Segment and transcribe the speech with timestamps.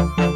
[0.00, 0.29] Thank you.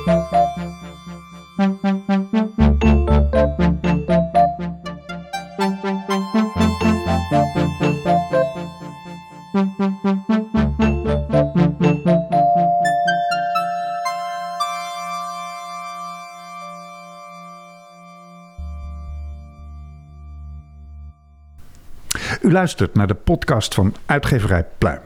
[22.44, 25.00] U luistert naar de podcast van Uitgeverij Pluim.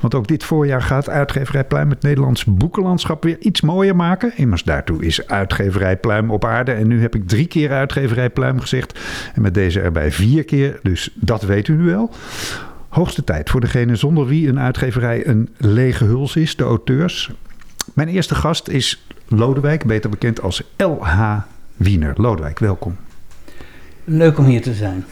[0.00, 4.32] Want ook dit voorjaar gaat Uitgeverij Pluim het Nederlands boekenlandschap weer iets mooier maken.
[4.36, 6.72] Immers daartoe is Uitgeverij Pluim op aarde.
[6.72, 8.98] En nu heb ik drie keer Uitgeverij Pluim gezegd.
[9.34, 10.78] En met deze erbij vier keer.
[10.82, 12.10] Dus dat weet u nu wel.
[12.88, 17.30] Hoogste tijd voor degene zonder wie een uitgeverij een lege huls is, de auteurs.
[17.94, 21.36] Mijn eerste gast is Lodewijk, beter bekend als L.H.
[21.76, 22.14] Wiener.
[22.16, 22.96] Lodewijk, welkom.
[24.04, 25.04] Leuk om hier te zijn.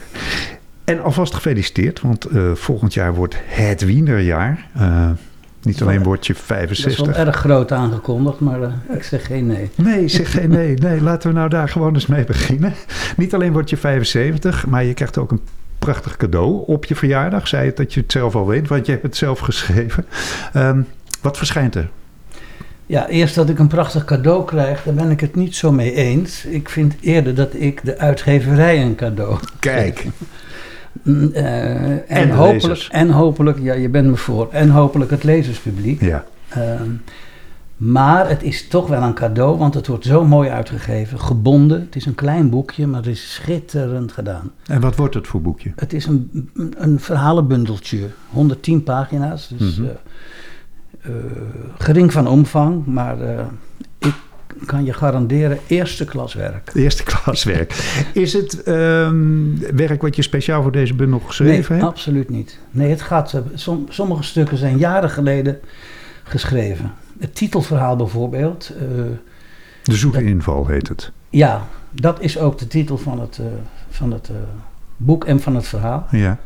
[0.91, 4.67] En alvast gefeliciteerd, want uh, volgend jaar wordt het Wienerjaar.
[4.77, 5.09] Uh,
[5.61, 6.97] niet alleen word je 65.
[6.97, 9.69] Dat is wel erg groot aangekondigd, maar uh, ik zeg geen nee.
[9.75, 10.73] Nee, zeg geen nee.
[10.73, 12.73] Nee, laten we nou daar gewoon eens mee beginnen.
[13.17, 15.41] Niet alleen word je 75, maar je krijgt ook een
[15.79, 17.47] prachtig cadeau op je verjaardag.
[17.47, 20.05] Zei het dat je het zelf al weet, want je hebt het zelf geschreven.
[20.55, 20.87] Um,
[21.21, 21.89] wat verschijnt er?
[22.85, 25.93] Ja, eerst dat ik een prachtig cadeau krijg, daar ben ik het niet zo mee
[25.93, 26.45] eens.
[26.45, 30.05] Ik vind eerder dat ik de uitgeverij een cadeau Kijk.
[31.03, 31.35] Uh,
[31.89, 36.01] en, en, hopelijk, en hopelijk, ja, je bent me voor, en hopelijk het lezerspubliek.
[36.01, 36.25] Ja.
[36.57, 36.81] Uh,
[37.77, 41.79] maar het is toch wel een cadeau, want het wordt zo mooi uitgegeven, gebonden.
[41.79, 44.51] Het is een klein boekje, maar het is schitterend gedaan.
[44.65, 45.71] En wat wordt het voor boekje?
[45.75, 49.95] Het is een, een verhalenbundeltje, 110 pagina's, dus mm -hmm.
[51.15, 51.31] uh,
[51.77, 53.17] gering van omvang, maar
[54.65, 56.71] kan je garanderen eerste klas werk.
[56.73, 57.73] Eerste klas werk.
[58.13, 61.91] Is het um, werk wat je speciaal voor deze bundel geschreven nee, hebt?
[61.91, 62.59] absoluut niet.
[62.71, 65.59] Nee, het gaat, som, sommige stukken zijn jaren geleden
[66.23, 66.91] geschreven.
[67.19, 68.71] Het titelverhaal bijvoorbeeld.
[68.75, 68.81] Uh,
[69.83, 71.11] de zoete inval heet het.
[71.29, 73.45] Ja, dat is ook de titel van het, uh,
[73.89, 74.37] van het uh,
[74.97, 76.07] boek en van het verhaal.
[76.11, 76.37] Ja.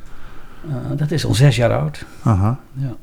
[0.96, 2.06] Dat is al zes jaar oud.
[2.24, 2.60] Aha.
[2.74, 2.96] Ja.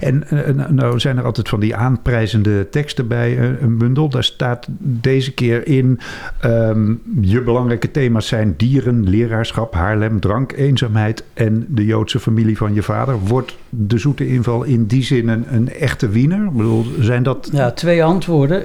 [0.00, 4.08] En uh, nou zijn er altijd van die aanprijzende teksten bij uh, een bundel.
[4.08, 6.00] Daar staat deze keer in...
[6.44, 11.24] Um, je belangrijke thema's zijn dieren, leraarschap, Haarlem, drank, eenzaamheid...
[11.34, 13.18] en de Joodse familie van je vader.
[13.18, 16.44] Wordt de zoete inval in die zin een, een echte wiener?
[16.44, 17.48] Ik bedoel, zijn dat...
[17.52, 18.62] Ja, twee antwoorden.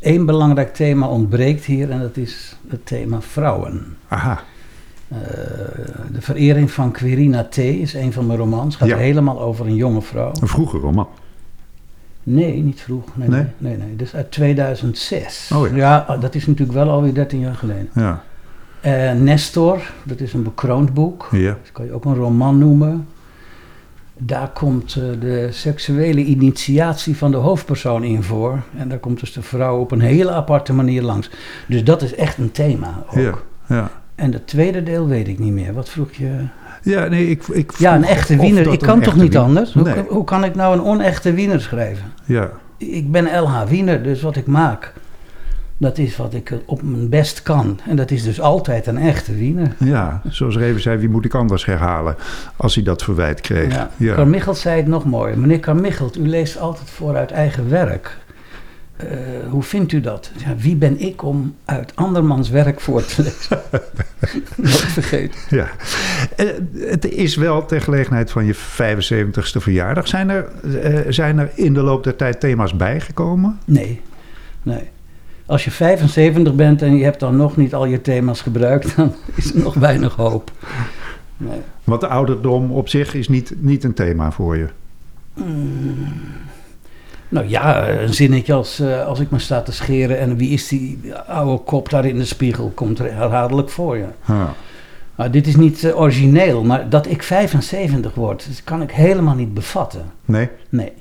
[0.00, 3.96] Eén belangrijk thema ontbreekt hier en dat is het thema vrouwen.
[4.08, 4.42] Aha.
[5.12, 5.18] Uh,
[6.12, 7.56] de verering van Quirina T.
[7.58, 8.74] is een van mijn romans.
[8.74, 8.96] Het gaat Ja.
[9.04, 10.30] helemaal over een jonge vrouw.
[10.40, 11.08] Een vroege roman.
[12.22, 13.04] Nee, niet vroeg.
[13.16, 13.76] Nee, Nee?
[13.76, 13.96] nee.
[13.96, 15.50] Dus uit 2006.
[15.54, 16.16] Oh ja.
[16.20, 17.88] dat is natuurlijk wel alweer 13 jaar geleden.
[17.94, 18.22] Ja.
[18.80, 21.28] Eh, Nestor, dat is een bekroond boek.
[21.30, 21.48] Ja.
[21.62, 23.06] Dat kan je ook een roman noemen.
[24.18, 28.60] Daar komt eh, de seksuele initiatie van de hoofdpersoon in voor.
[28.76, 31.30] En daar komt dus de vrouw op een hele aparte manier langs.
[31.68, 33.14] Dus dat is echt een thema ook.
[33.20, 33.34] Ja.
[33.76, 33.90] Ja.
[34.18, 35.72] En het tweede deel weet ik niet meer.
[35.72, 36.30] Wat vroeg je?
[36.82, 38.72] Ja, nee, ik, ik Ja, een echte wiener.
[38.72, 39.72] Ik kan toch niet wiener- anders?
[39.72, 40.04] Hoe, Nee.
[40.08, 42.04] hoe kan ik nou een onechte wiener schrijven?
[42.24, 42.50] Ja.
[42.76, 44.92] Ik ben LH Wiener, dus wat ik maak,
[45.76, 47.80] dat is wat ik op mijn best kan.
[47.88, 49.74] En dat is dus altijd een echte wiener.
[49.78, 52.16] ja, zoals Reven zei, wie moet ik anders herhalen
[52.56, 53.74] als hij dat verwijt kreeg?
[53.74, 53.90] Ja.
[53.96, 54.14] Ja.
[54.14, 55.36] Carmichelt zei het nog mooi.
[55.36, 58.16] Meneer Carmichelt, u leest altijd voor uit eigen werk.
[58.98, 59.06] Eh,
[59.50, 60.30] hoe vindt u dat?
[60.36, 63.60] Ja, wie ben ik om uit andermans werk voor te lezen?
[64.56, 65.40] Nooit vergeten.
[65.48, 65.68] Ja.
[66.36, 66.46] Eh,
[66.78, 70.08] Het is wel ter gelegenheid van je 75ste verjaardag.
[70.08, 70.48] Zijn er,
[70.82, 73.58] eh, zijn er in de loop der tijd thema's bijgekomen?
[73.64, 74.00] Nee,
[74.62, 74.88] nee.
[75.46, 79.14] Als je 75 bent en je hebt dan nog niet al je thema's gebruikt, dan
[79.34, 80.50] is er nog weinig hoop.
[81.36, 81.60] Nee.
[81.84, 84.68] Want de ouderdom op zich is niet, niet een thema voor je.
[87.28, 90.68] Nou ja, een zinnetje als, eh, als ik me sta te scheren en wie is
[90.68, 94.06] die oude kop daar in de spiegel, komt er herhaaldelijk voor je.
[95.16, 99.34] Nou, dit is niet eh, origineel, maar dat ik 75 word, dat kan ik helemaal
[99.34, 100.02] niet bevatten.
[100.24, 100.48] Nee?
[100.68, 100.92] Nee.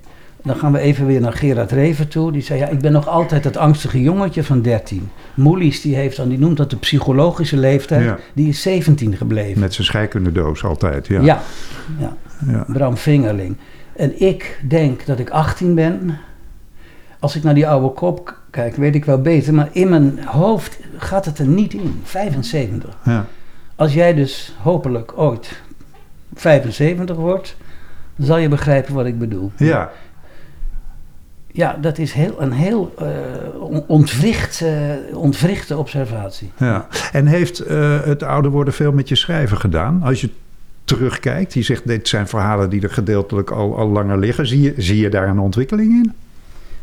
[0.44, 2.32] Dan gaan we even weer naar Gerard Reven toe.
[2.32, 5.10] Die zei, ja, ik ben nog altijd het angstige jongetje van 13.
[5.34, 8.04] Moelies, die, heeft dan, die noemt dat de psychologische leeftijd.
[8.04, 8.18] Ja.
[8.34, 9.60] Die is 17 gebleven.
[9.60, 11.08] Met zijn scheikundedoos altijd.
[11.08, 11.22] Ja.
[11.22, 11.42] ja.
[12.00, 12.18] ja.
[12.48, 12.66] Ja.
[12.68, 13.58] Bram Vingerling.
[13.98, 16.18] En ik denk dat ik 18 ben.
[17.20, 19.54] Als ik naar die oude kop kijk, weet ik wel beter.
[19.54, 22.02] Maar in mijn hoofd gaat het er niet in.
[22.04, 22.98] 75.
[23.04, 23.26] Ja.
[23.76, 25.62] Als jij dus hopelijk ooit
[26.34, 27.56] 75 wordt,
[28.16, 29.52] dan zal je begrijpen wat ik bedoel.
[29.58, 29.92] ja.
[31.52, 32.94] Ja, dat is heel, een heel
[33.60, 36.52] on- ontwricht, eh, ontwrichte observatie.
[36.58, 36.88] ja.
[37.12, 40.02] En heeft eh, het ouder worden veel met je schrijven gedaan?
[40.04, 40.30] Als je
[40.88, 44.48] terugkijkt, je zegt dit zijn verhalen die er gedeeltelijk al, al langer liggen.
[44.48, 46.14] Zie je, zie je daar een ontwikkeling in?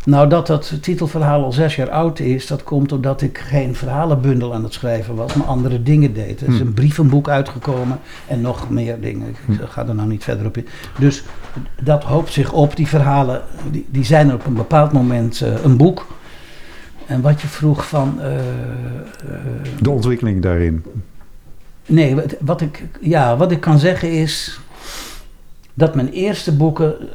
[0.05, 4.55] Nou, dat dat titelverhaal al zes jaar oud is, dat komt omdat ik geen verhalenbundel
[4.55, 6.41] aan het schrijven was, maar andere dingen deed.
[6.41, 6.61] Er is Hm.
[6.67, 9.29] een brievenboek uitgekomen en nog meer dingen.
[9.29, 9.65] Ik Hm.
[9.67, 10.67] ga er nou niet verder op in.
[10.99, 11.25] Dus
[11.83, 12.77] dat hoopt zich op.
[12.77, 16.07] Die verhalen, die, die zijn er op een bepaald moment eh, een boek.
[17.07, 18.21] En wat je vroeg van.
[18.21, 18.43] eh, eh,
[19.81, 20.85] De ontwikkeling daarin.
[21.87, 24.59] Nee, wat, ik, ja, wat ik kan zeggen is
[25.75, 27.07] dat mijn eerste boeken, eh,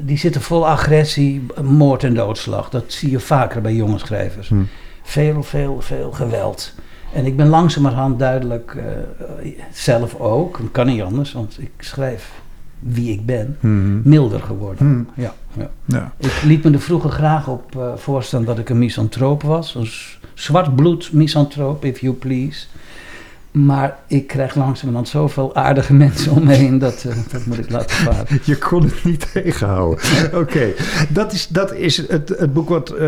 [0.00, 2.70] die zitten vol agressie, moord en doodslag.
[2.70, 4.48] Dat zie je vaker bij jonge schrijvers.
[4.48, 4.62] Hm.
[5.02, 6.72] Veel, veel, veel geweld.
[7.12, 8.74] En ik ben langzamerhand duidelijk,
[9.42, 12.30] eh, zelf ook, kan niet anders, want ik schrijf
[12.78, 14.08] wie ik ben, Mhm.
[14.08, 15.06] milder geworden.
[15.14, 15.20] Hm.
[15.22, 15.70] Ja, ja.
[15.84, 16.12] Ja.
[16.16, 19.74] Ik liet me er vroeger graag op voorstaan dat ik een misantroop was.
[19.74, 22.66] Een s- zwartbloed misantroop, if you please.
[23.50, 27.70] Maar ik krijg langzamerhand zoveel aardige mensen om me heen, dat, eh, dat moet ik
[27.70, 28.26] laten varen.
[28.44, 30.04] Je kon het niet tegenhouden.
[30.34, 30.72] Oké,
[31.08, 32.98] dat is, dat is het, het boek wat eh,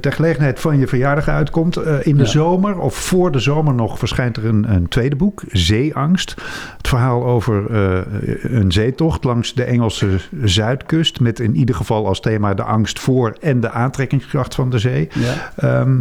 [0.00, 1.76] ter gelegenheid van je verjaardag uitkomt.
[1.76, 2.28] Eh, in de Ja.
[2.28, 6.34] zomer, of voor de zomer nog, verschijnt er een, een tweede boek, Zeeangst.
[6.76, 7.74] Het verhaal over
[8.54, 10.08] een zeetocht langs de Engelse
[10.42, 11.20] zuidkust.
[11.20, 15.08] Met in ieder geval als thema de angst voor en de aantrekkingskracht van de zee.
[15.14, 15.52] Ja.
[15.56, 15.96] Ehm,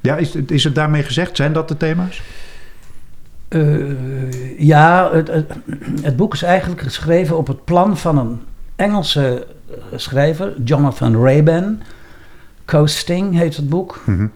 [0.00, 1.36] ja, is, is het daarmee gezegd?
[1.36, 2.22] Zijn dat de thema's?
[3.50, 5.52] Eh, ja, het, het,
[6.02, 8.40] het boek is eigenlijk geschreven op het plan van een
[8.76, 11.80] Engelse eh, schrijver, Jonathan Raban.
[12.64, 14.00] Coasting heet het boek.
[14.06, 14.26] Mhm.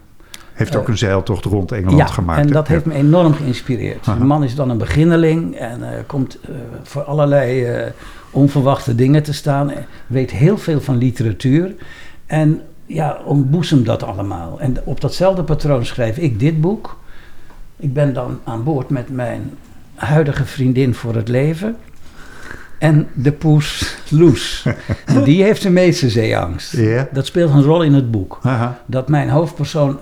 [0.53, 2.41] Heeft ook Eh, een zeiltocht rond Engeland ja, gemaakt.
[2.41, 4.07] en dat heeft me enorm geïnspireerd.
[4.09, 4.19] Aha.
[4.19, 6.39] De man is dan een beginneling en komt
[6.83, 7.67] voor allerlei
[8.31, 9.73] onverwachte dingen te staan.
[10.07, 11.75] Weet heel veel van literatuur.
[12.27, 14.61] En ja, ontboezem dat allemaal.
[14.61, 16.97] En op datzelfde patroon schrijf ik dit boek.
[17.85, 19.51] Ik ben dan aan boord met mijn
[19.95, 21.77] huidige vriendin voor het leven.
[22.79, 24.67] En de poes Loes.
[25.07, 26.77] en die heeft de meeste zeeangst.
[27.13, 28.79] Dat speelt een rol in het boek Aha.
[28.87, 29.99] dat mijn hoofdpersoon,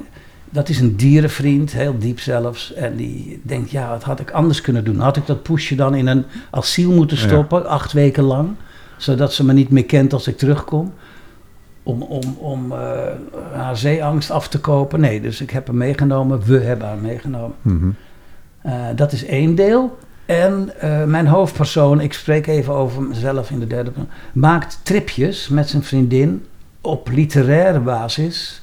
[0.50, 2.74] dat is een dierenvriend, heel diep zelfs.
[2.74, 4.98] En die denkt, ja, wat had ik anders kunnen doen?
[4.98, 7.22] Had ik dat poesje dan in een asiel moeten Ja.
[7.22, 8.48] stoppen, acht weken lang?
[8.96, 10.92] Zodat ze me niet meer kent als ik terugkom?
[11.82, 12.78] Om, om, om eh,
[13.52, 15.00] haar zeeangst af te kopen?
[15.00, 16.42] Nee, dus ik heb hem meegenomen.
[16.44, 17.56] We hebben haar meegenomen.
[17.62, 17.90] Mhm.
[18.62, 19.98] Eh, dat is één deel.
[20.26, 25.48] En eh, mijn hoofdpersoon, ik spreek even over mezelf in de derde persoon, maakt tripjes
[25.48, 26.46] met zijn vriendin
[26.80, 28.62] op literaire basis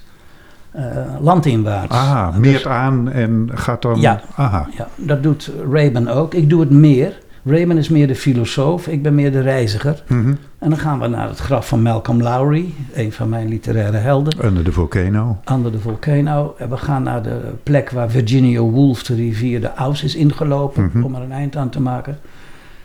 [1.20, 1.96] landinwaarts.
[1.96, 4.00] Aha, Dus- meert aan en gaat dan...
[4.02, 4.22] Ja.
[4.36, 4.68] Aha.
[4.78, 6.34] ja, dat doet Raven ook.
[6.34, 7.20] Ik doe het meer.
[7.50, 10.04] Raven is meer de filosoof, ik ben meer de reiziger.
[10.08, 10.34] Mhm.
[10.60, 14.46] En dan gaan we naar het graf van Malcolm Lowry, een van mijn literaire helden.
[14.46, 15.38] Under the volcano.
[15.52, 16.56] Under the Volcano.
[16.58, 20.84] En we gaan naar de plek waar Virginia Woolf de rivier de Ouse is ingelopen.
[20.84, 21.04] Mhm.
[21.04, 22.20] Om er een eind aan te maken.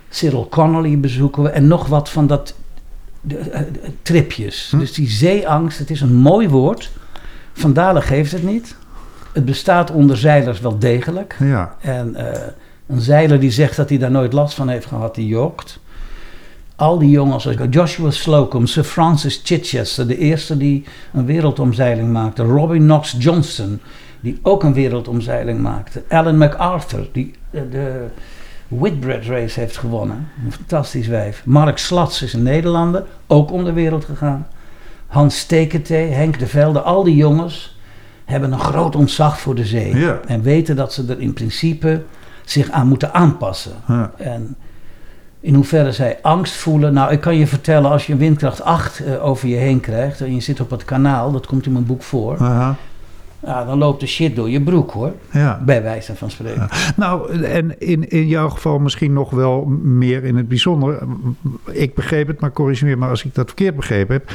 [0.09, 1.49] Cyril Connolly bezoeken we.
[1.49, 2.55] En nog wat van dat
[3.21, 3.61] de, eh,
[4.03, 4.69] tripjes.
[4.71, 4.79] Hm.
[4.79, 6.91] Dus die zeeangst, het is een mooi woord.
[7.53, 8.77] Van Dalen geeft het niet.
[9.33, 11.37] Het bestaat onder zeilers wel degelijk.
[11.39, 11.77] Ja.
[11.81, 12.41] En eh,
[12.87, 15.81] een zeiler die zegt dat hij daar nooit last van heeft gehad, die jokt.
[16.77, 22.43] Al die jongens, Joshua Slocum, Sir Francis Chichester, de eerste die een wereldomzeiling maakte.
[22.43, 23.81] Robin Knox Johnston,
[24.21, 26.03] die ook een wereldomzeiling maakte.
[26.09, 28.07] Alan MacArthur, die eh, de
[28.69, 30.29] Whitbread Race heeft gewonnen.
[30.45, 31.43] Een fantastisch wijf.
[31.45, 34.47] Mark Slats is een Nederlander, ook om de wereld gegaan.
[35.07, 37.79] Hans Steketee, Henk de Velde, al die jongens
[38.25, 39.97] hebben een groot ontzag voor de zee.
[39.97, 40.21] Ja.
[40.27, 42.03] En weten dat ze er in principe
[42.45, 43.73] zich aan moeten aanpassen.
[43.89, 44.11] Ja.
[44.17, 44.57] En
[45.41, 46.93] in hoeverre zij angst voelen.
[46.93, 50.21] Nou, ik kan je vertellen, als je een windkracht 8 eh, over je heen krijgt
[50.21, 52.37] en je zit op het kanaal, dat komt in mijn boek voor.
[53.47, 55.13] Ja, dan loopt de shit door je broek hoor.
[55.33, 55.63] Ja.
[55.65, 56.69] Bij wijze van spreken.
[56.97, 60.99] Nou, en in, in jouw geval misschien nog wel meer in het bijzonder.
[61.71, 64.31] Ik begreep het, maar corrigeer me als ik dat verkeerd begrepen heb.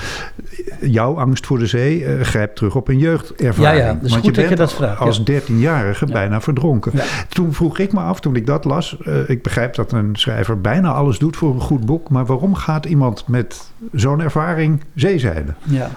[0.82, 3.80] Jouw angst voor de zee eh, grijpt terug op een jeugdervaring.
[3.82, 5.40] Ja, ja, dus Want goed dat je bent dat vraagt, Als ja.
[5.42, 6.14] 13-jarige Ja.
[6.14, 6.92] bijna verdronken.
[7.30, 8.98] Toen vroeg ik me af, toen ik dat las.
[9.06, 12.10] eh, ik begrijp dat een schrijver bijna alles doet voor een goed boek.
[12.10, 15.56] Maar waarom gaat iemand met zo'n ervaring zeezeilen?
[15.64, 15.90] Ja.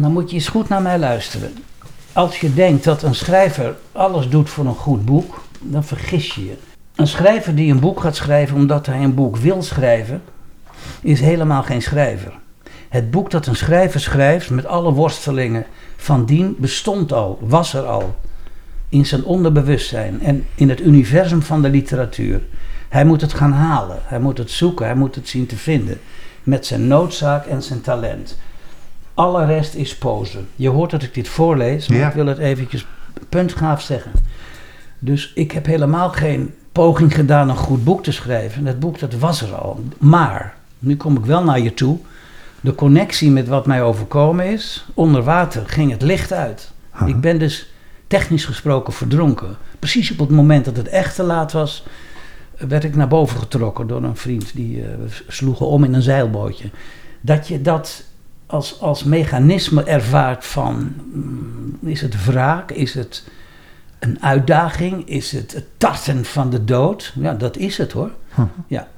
[0.00, 1.52] Dan moet je eens goed naar mij luisteren.
[2.12, 6.44] Als je denkt dat een schrijver alles doet voor een goed boek, dan vergis je
[6.44, 6.56] je.
[6.94, 10.22] Een schrijver die een boek gaat schrijven omdat hij een boek wil schrijven,
[11.00, 12.32] is helemaal geen schrijver.
[12.88, 17.84] Het boek dat een schrijver schrijft met alle worstelingen van dien bestond al, was er
[17.84, 18.16] al.
[18.88, 22.42] In zijn onderbewustzijn en in het universum van de literatuur.
[22.88, 26.00] Hij moet het gaan halen, hij moet het zoeken, hij moet het zien te vinden.
[26.42, 28.38] Met zijn noodzaak en zijn talent.
[29.16, 30.38] Alle rest is pose.
[30.56, 32.08] Je hoort dat ik dit voorlees, maar Ja.
[32.08, 32.86] ik wil het eventjes
[33.28, 34.12] puntgaaf zeggen.
[34.98, 38.64] Dus ik heb helemaal geen poging gedaan een goed boek te schrijven.
[38.64, 39.80] Dat boek dat was er al.
[39.98, 41.98] Maar, nu kom ik wel naar je toe.
[42.60, 44.86] de connectie met wat mij overkomen is.
[44.94, 46.72] Onder water ging het licht uit.
[47.06, 47.70] Ik ben dus
[48.06, 49.56] technisch gesproken verdronken.
[49.78, 51.84] Precies op het moment dat het echt te laat was,
[52.58, 54.54] werd ik naar boven getrokken door een vriend.
[54.54, 56.70] Die we sloegen om in een zeilbootje.
[57.20, 58.04] Dat je dat
[58.46, 63.24] als, als mechanisme ervaart van, mm, is het wraak, is het
[63.98, 67.12] een uitdaging, is het het tarten van de dood?
[67.20, 68.10] Ja, dat is het hoor.
[68.34, 68.44] Huh.
[68.66, 68.88] Ja.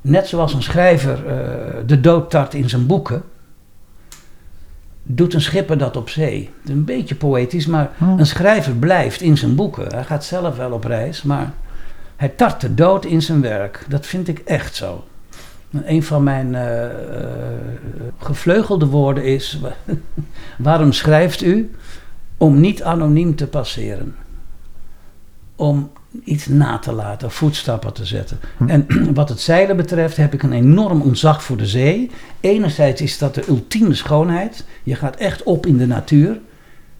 [0.00, 3.22] Net zoals een schrijver eh, de dood tart in zijn boeken,
[5.02, 6.50] doet een schipper dat op zee.
[6.60, 8.18] Het is een beetje poëtisch, maar Oh.
[8.18, 9.94] een schrijver blijft in zijn boeken.
[9.94, 11.52] Hij gaat zelf wel op reis, maar
[12.16, 13.84] hij tart de dood in zijn werk.
[13.88, 15.04] Dat vind ik echt zo.
[15.70, 16.90] Een van mijn eh, eh,
[18.18, 19.60] gevleugelde woorden is:
[20.58, 21.70] waarom schrijft u?
[22.36, 24.16] Om niet anoniem te passeren.
[25.56, 25.90] Om
[26.24, 28.38] iets na te laten, voetstappen te zetten.
[28.56, 28.68] Hm.
[28.68, 32.10] En wat het zeilen betreft heb ik een enorm ontzag voor de zee.
[32.40, 34.64] Enerzijds is dat de ultieme schoonheid.
[34.82, 36.38] Je gaat echt op in de natuur.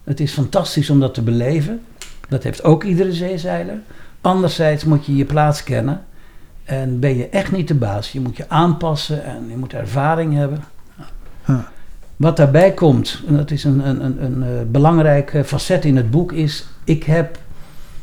[0.03, 1.81] Het is fantastisch om dat te beleven.
[2.29, 3.79] Dat heeft ook iedere zeezeiler.
[4.21, 6.05] Anderzijds moet je je plaats kennen.
[6.67, 8.11] En ben je echt niet de baas.
[8.11, 10.63] Je moet je aanpassen en je moet ervaring hebben.
[11.45, 11.57] Huh.
[12.15, 15.95] Wat daarbij komt, en dat is een, een, een, een eh, belangrijk eh, facet in
[15.95, 17.37] het boek, is ik heb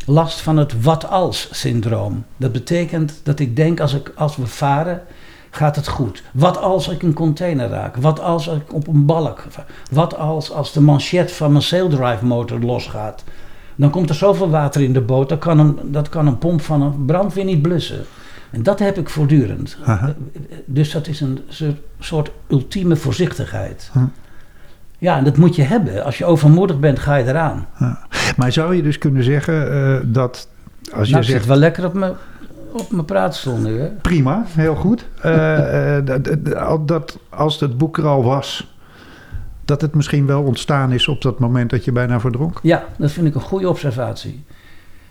[0.06, 2.25] last van het wat als syndroom.
[2.37, 5.02] Dat betekent dat ik denk als, ik, als we varen,
[5.50, 6.23] gaat het goed.
[6.33, 7.97] Wat als ik een container raak?
[7.97, 9.44] Wat als ik op een balk?
[9.90, 13.25] Wat als, als de manchet van mijn saildrive motor losgaat?
[13.76, 16.61] Dan komt er zoveel water in de boot, dat kan een, dat kan een pomp
[16.61, 18.04] van een brandweer niet blussen.
[18.54, 19.76] En dat heb ik voortdurend.
[19.84, 20.14] Aha.
[20.64, 21.38] Dus dat is een
[21.99, 23.90] soort- ultieme voorzichtigheid.
[23.92, 23.99] Hm.
[24.99, 26.04] Ja, en dat moet je hebben.
[26.04, 27.66] Als je overmoedig bent, ga je eraan.
[28.37, 30.49] Maar zou je dus kunnen zeggen eh, dat
[30.94, 32.12] als je nou, zegt zit wel lekker op mijn,
[32.73, 33.80] op mijn praatstoel nu.
[33.80, 33.87] Hè?
[33.88, 38.75] prima, heel goed, eh, eh, dat, dat- dat als het boek er al was,
[39.64, 42.58] dat het misschien wel ontstaan is op dat moment dat je bijna verdronk?
[42.62, 44.44] Ja, dat vind ik een goede observatie.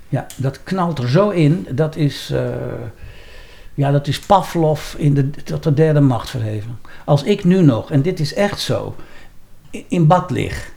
[0.10, 1.68] Ja, dat knalt er zo in.
[1.72, 2.34] Dat is,
[3.74, 6.80] ja, dat is Pavlov in de, tot de derde macht verheven.
[7.06, 8.96] Als ik nu nog, en dit is echt zo,
[9.88, 10.72] in bad lig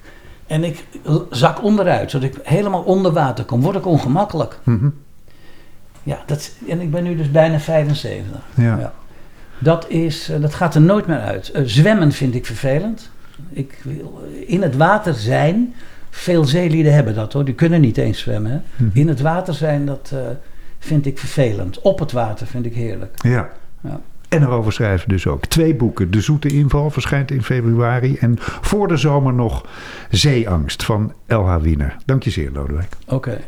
[0.47, 0.85] en ik
[1.31, 4.59] zak onderuit, zodat ik helemaal onder water kom, word ik ongemakkelijk.
[4.63, 4.89] Mhm.
[6.03, 8.41] Ja, dat, en ik ben nu dus bijna 75.
[8.55, 8.79] Ja.
[8.79, 8.93] Ja.
[9.59, 11.51] Dat, is, eh, dat gaat er nooit meer uit.
[11.51, 13.11] Eh, zwemmen vind ik vervelend.
[13.51, 15.75] Ik wil in het water zijn.
[16.11, 17.45] Veel zeelieden hebben dat hoor.
[17.45, 18.51] Die kunnen niet eens zwemmen.
[18.51, 18.85] Hè?
[18.85, 18.99] Mhm.
[18.99, 20.21] In het water zijn, dat eh,
[20.79, 21.81] vind ik vervelend.
[21.81, 23.15] Op het water vind ik heerlijk.
[23.23, 23.49] ja.
[23.81, 24.01] Ja.
[24.29, 25.47] En erover schrijven dus ook.
[25.47, 26.11] Twee boeken.
[26.11, 28.17] De Zoete Inval verschijnt in februari.
[28.17, 29.67] En voor de zomer nog
[30.11, 31.57] Zeeangst van L.H.
[31.61, 31.97] Wiener.
[32.05, 32.89] Dank je zeer, Lodewijk.
[33.07, 33.39] Oké.